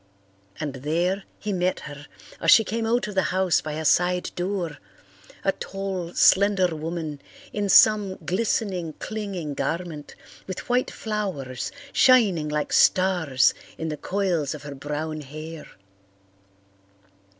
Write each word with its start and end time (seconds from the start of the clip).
And 0.59 0.73
there 0.77 1.25
he 1.37 1.53
met 1.53 1.81
her, 1.81 2.07
as 2.41 2.49
she 2.49 2.63
came 2.63 2.87
out 2.87 3.07
of 3.07 3.13
the 3.13 3.21
house 3.29 3.61
by 3.61 3.73
a 3.73 3.85
side 3.85 4.31
door, 4.35 4.79
a 5.43 5.51
tall, 5.51 6.15
slender 6.15 6.75
woman 6.75 7.21
in 7.53 7.69
some 7.69 8.15
glistening, 8.15 8.93
clinging 8.93 9.53
garment, 9.53 10.15
with 10.47 10.67
white 10.67 10.89
flowers 10.89 11.71
shining 11.93 12.49
like 12.49 12.73
stars 12.73 13.53
in 13.77 13.89
the 13.89 13.95
coils 13.97 14.55
of 14.55 14.63
her 14.63 14.73
brown 14.73 15.21
hair. 15.21 15.67